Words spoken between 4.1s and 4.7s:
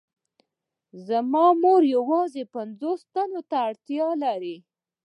لري.